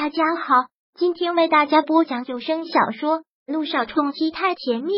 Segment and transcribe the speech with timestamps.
[0.00, 4.92] 大家好，今天为大家播讲有声小说《路上冲击太甜蜜》。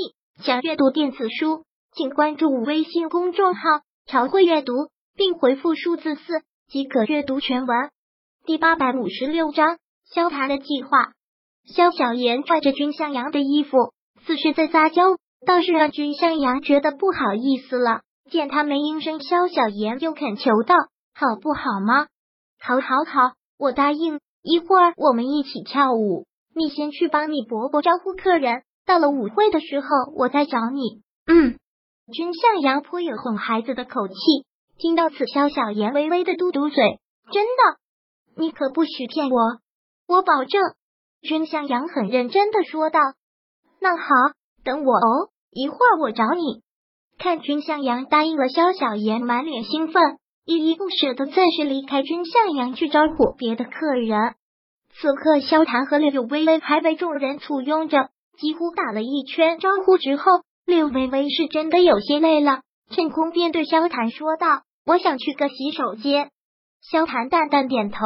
[0.44, 3.62] 想阅读电子书，请关注微信公众号
[4.04, 4.74] “朝会阅读”，
[5.16, 7.90] 并回复数字四即可阅读全文。
[8.44, 11.12] 第八百五十六章：萧谈的计划。
[11.64, 13.94] 萧小言拽着君向阳的衣服，
[14.26, 18.02] 似是在撒娇，倒是让君向阳觉得不好意思了。
[18.30, 20.74] 见他没应声，萧小言又恳求道
[21.16, 22.06] ：“好不好吗？
[22.60, 31.02] 好，好，好，我答应。”一会儿我们一起跳舞，你先去帮你伯伯招呼客人，到了舞会的时候我再找你。
[31.26, 31.58] 嗯，
[32.12, 34.14] 君向阳颇有哄孩子的口气，
[34.78, 37.00] 听到此，萧小言微微的嘟嘟嘴。
[37.32, 39.38] 真的，你可不许骗我，
[40.08, 40.60] 我保证。
[41.20, 42.98] 君向阳很认真的说道。
[43.78, 44.04] 那好，
[44.64, 46.62] 等我哦，一会儿我找你。
[47.18, 50.18] 看君向阳答应了，萧小言满脸兴奋。
[50.50, 54.34] 依依不舍的暂时离开君向阳去招呼别的客人。
[54.92, 60.24] 此刻，萧谈和柳微微还被众人簇拥着，几乎打了一圈招呼之后，
[60.66, 66.32] 柳微微是真的有些累了，趁空便对萧谈说道：“我想去个洗手间。”
[66.82, 67.98] 萧谈淡淡点头，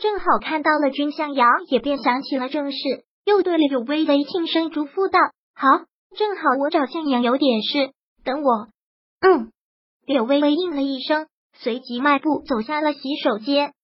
[0.00, 2.78] 正好看到了君向阳，也便想起了正事，
[3.26, 5.18] 又对柳微微轻声嘱咐道
[5.54, 5.84] ：“好，
[6.16, 7.92] 正好我找向阳有点事，
[8.24, 8.68] 等我。”
[9.20, 9.52] 嗯，
[10.06, 11.26] 柳微微应了一声。
[11.62, 13.74] 随即迈步走下了洗手间，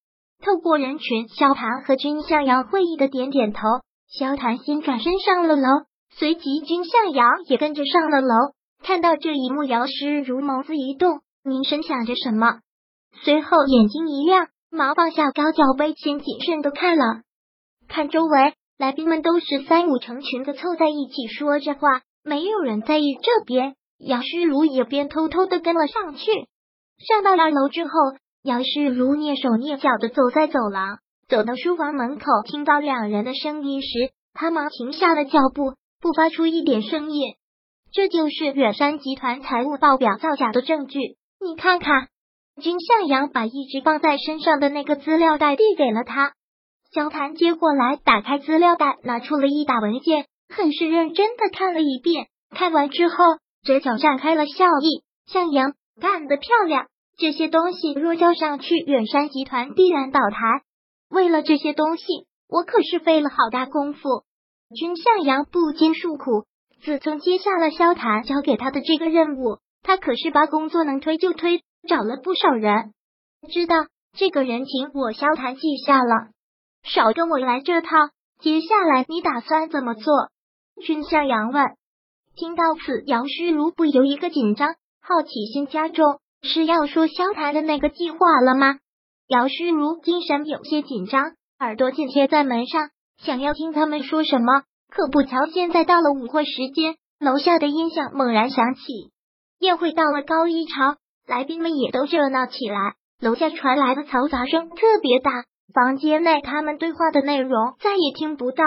[0.43, 3.61] 透过人群，萧谭和君向阳会意的点点头。
[4.09, 5.69] 萧谭先转身上了楼，
[6.11, 8.35] 随即君向阳也跟着上了楼。
[8.83, 12.61] 看到这一幕，姚诗如眸子一动，凝神想着什么，
[13.23, 17.05] 随后眼睛一亮，忙放下高脚杯，先谨慎的看了
[17.89, 23.75] 看周围，来宾们都是三五成群的凑在一起说着话，没有人在意这边。
[23.99, 26.31] 姚诗如也便偷偷的跟了上去。
[26.99, 27.91] 上到二楼之后，
[28.43, 37.35] 杨世如蹑手蹑脚的走在走廊，走到书房门口，听到两人的声音时，他忙停下了脚步，不发出一点声音。
[37.93, 40.99] 这就是远山集团财务报表造假的证据，
[41.41, 42.09] 你看看。
[42.61, 46.33] 君向阳把一直放在身上的那个资料袋递给了他，
[46.91, 52.29] 萧谭接过来，打开资料袋，拿出了一沓文件，很是认真的看了一遍。
[52.49, 53.15] 看完之后，
[53.63, 55.05] 嘴角绽开了笑意。
[55.27, 55.75] 向阳。
[56.01, 56.87] 干得漂亮！
[57.19, 60.63] 这些东西若交上去，远山集团必然倒台。
[61.09, 62.05] 为了这些东西，
[62.49, 64.25] 我可是费了好大功夫。
[64.75, 66.45] 君向阳不禁诉苦，
[66.83, 72.93] 自从接下了萧谈交给他的这个任务，他可是把工作能推就推，找了不少人。
[73.51, 76.29] 知道这个人情，我萧谈记下了。
[76.83, 77.89] 少跟我来这套。
[78.39, 80.13] 接下来你打算怎么做？
[80.83, 81.65] 君向阳问。
[82.35, 84.75] 听到此，姚虚如不由一个紧张。
[85.09, 88.79] 好奇心加重，是要说萧谈的那个计划了吗？
[89.29, 91.23] 姚诗如精神有些紧张，
[91.61, 92.91] 耳朵紧贴在门上，
[93.23, 94.65] 想要听他们说什么。
[94.91, 98.83] 可不瞧，现在到了舞会时间，楼下的音响猛然响起，
[99.61, 102.95] 宴会到了高一潮，来宾们也都热闹起来。
[103.21, 105.31] 楼下传来的嘈杂声特别大，
[105.73, 108.65] 房间内他们对话的内容再也听不到。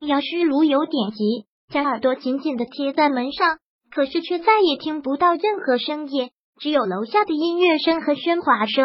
[0.00, 3.58] 姚诗如有点急，将耳朵紧紧的贴在门上。
[3.90, 8.84] 可是却再也听不到任何声音，只有楼下的音乐声和喧哗声。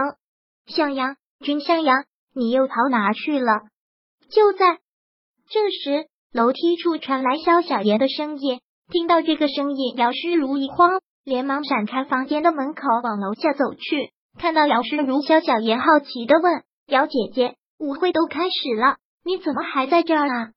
[0.66, 3.62] 向阳，君向阳，你又跑哪去了？
[4.30, 4.80] 就在
[5.50, 8.62] 这时，楼梯处传来萧小爷的声音。
[8.92, 14.12] 听到这个声音，姚诗如一慌，连忙闪开房间的门口，往楼下走去。
[14.38, 20.50] 看到姚诗如，萧小爷好奇的问：“姚姐姐，舞会都开始了，你怎么还在这儿啊？”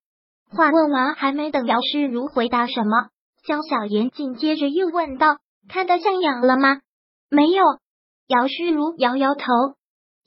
[0.50, 3.08] 话问完，还没等姚诗如回答什么。
[3.46, 5.36] 萧小言紧接着又问道
[5.70, 6.80] ：“看到向阳了吗
[7.30, 7.62] ？”“没有。”
[8.26, 9.44] 姚诗如摇摇头。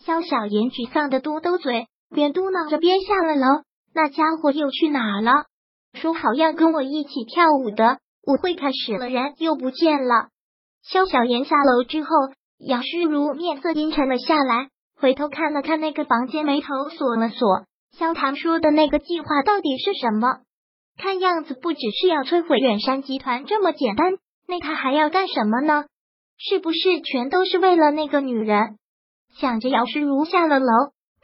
[0.06, 3.64] 萧小言沮丧的嘟嘟嘴，边嘟囔着边下了楼。
[3.94, 5.48] 那家伙又去哪了？
[5.96, 10.30] 说好要跟我一起跳舞的，舞会开始了，人又不见了。
[10.82, 12.10] 萧小言下楼之后，
[12.60, 17.66] 姚诗如面色阴沉了下来，回头看了看那个房间，眉头锁了锁。
[17.98, 20.38] 萧唐说的那个计划到底是什么？
[21.00, 24.18] 看样子不只是要摧毁远山集团这么简单，
[24.48, 25.86] 那他还要干什么呢？
[26.38, 28.78] 是不是全都是为了那个女人？
[29.40, 30.68] 想着，姚诗如下了楼，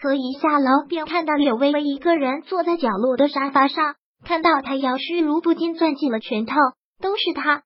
[0.02, 3.96] 可一下楼便看到柳微微一个人坐在角落的沙发上。
[4.24, 6.56] 看到他，姚诗如不禁攥紧了拳头。
[7.02, 7.64] 都是他，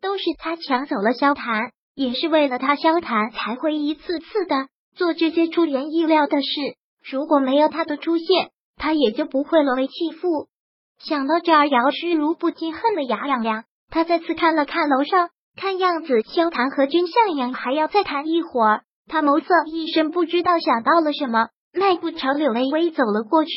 [0.00, 4.66] 都是他抢走了萧谈，也是为了他，萧谈才会一次次的
[4.96, 6.48] 做这些出人意料的事。
[7.08, 10.48] 如果没有他的出现，他也就不会沦为弃妇。
[11.04, 13.64] 想到这儿，姚诗如不禁恨得牙痒痒。
[13.90, 18.82] 他再次看了看楼上，看样子萧谈和君向阳还要再谈一会儿。
[19.08, 23.50] 他眸色一深，不知道想到了什么，迈步朝柳微微走了过去。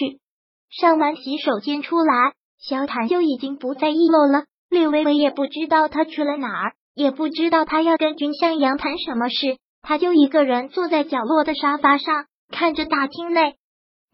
[0.69, 4.45] 上完洗手间出来，萧谈就已经不在一楼了。
[4.69, 13.55] 柳微微也不知道他去了哪儿，也不知道他要跟君向阳谈什么事，他就一个人坐在角落的沙发上，看着大厅内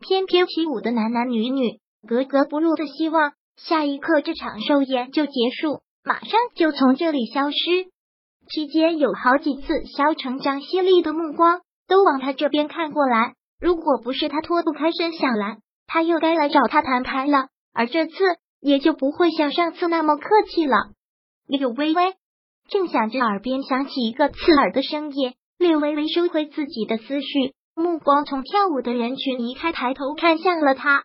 [0.01, 7.57] 翩翩起舞的男男女女，格格不入的希望下一刻这场寿宴就结束，马上就从这里消失。
[8.49, 13.35] 期间有好几次，萧成张犀利的目光都往他这边看过来。
[13.59, 17.47] 如果不是他脱不开身想来，他又该来找他谈判了。
[17.73, 18.13] 而这次
[18.59, 20.75] 也就不会像上次那么客气了。
[21.47, 22.15] 柳微微
[22.67, 25.33] 正想着，耳边响起一个刺耳的声音。
[25.59, 31.03] 柳微微收回自己的思绪，目光从跳舞的人群移开，抬头看向了他。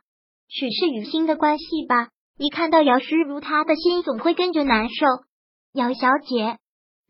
[0.48, 2.08] 许是与心的关系吧？
[2.38, 5.06] 一看到姚诗如，他的心总会跟着难受。
[5.72, 6.58] 姚小姐。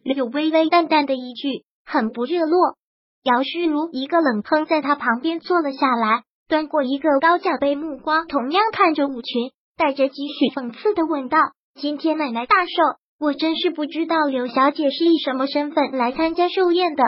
[0.03, 2.77] 柳微微淡淡的一句，很不热络。
[3.25, 11.38] 姚诗如一个冷哼，在他旁边坐了下来，端过一个高脚杯，目光同样看着舞裙，带着几许讽刺的问道
[11.75, 12.73] ：“今天奶奶大寿，
[13.19, 17.03] 我真是不知道柳小姐是以什么身份来参加寿宴的。”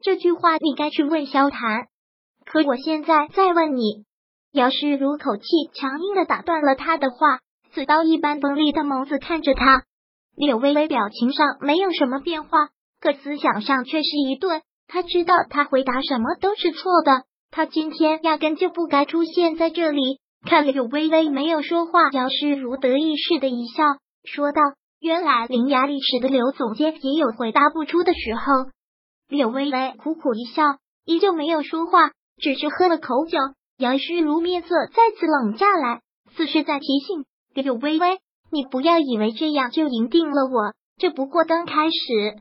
[0.00, 1.88] 这句话你该去问萧谈，
[2.46, 4.06] 可我现在再问你。
[4.52, 7.38] 姚诗如口气强硬的打断了他的话，
[7.72, 9.84] 刺刀一般锋利的眸子看着他。
[10.36, 12.68] 柳微微表情上没有什么变化，
[13.00, 14.60] 可思想上却是一顿。
[14.88, 20.20] 他知道他回答什么都是错的，他今天压根就不该出现在这里。
[20.44, 23.84] 看柳微微没有说话，姚诗如得意似的一笑，
[24.24, 24.60] 说道
[25.00, 28.70] ：“原来伶牙俐齿的刘总监也有回答不出的时候。”
[29.30, 30.62] 柳微微苦苦一笑，
[31.06, 33.38] 依旧没有说话，只是喝了口酒。
[33.82, 36.02] 姚诗如面色再次冷下来，
[36.36, 38.20] 似是在提醒柳微微。
[38.52, 42.38] 你不要以为这样就赢定了我，这不过刚开始。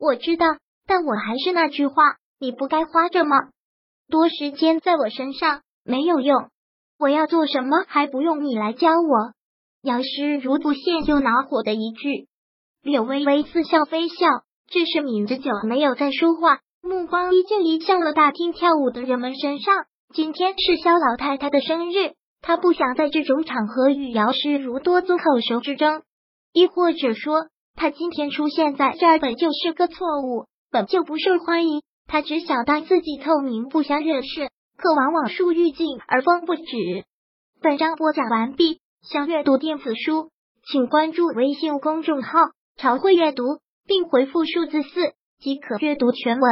[0.00, 0.46] 我知道，
[0.88, 3.36] 但我还是那句话，你不该花这么
[4.08, 6.48] 多时间在我身上，没有用。
[6.98, 9.32] 我要做什么还不用你来教我。
[9.82, 12.26] 姚诗如不屑又恼火的一句，
[12.82, 14.26] 柳微微似笑非笑，
[14.66, 19.84] 只是抿着酒没有再说话，目光依旧移向了大厅跳舞的人们身上。
[20.12, 22.14] 今天是肖老太太的生日。
[22.42, 26.02] 她不想在这种场合与姚诗如多做口舌之争，
[26.52, 27.46] 亦或者说，
[27.76, 31.82] 她今天出现在这儿本就是个错误，本就不受欢迎。
[32.08, 36.62] 她只想当自己透明，不想惹事，可往往树欲静而风不止。
[37.60, 40.30] 本章播讲完毕，想阅读电子书，
[40.66, 42.30] 请关注微信公众号
[42.76, 43.44] “朝会阅读”，
[43.86, 46.50] 并回复数字四即可阅读全文。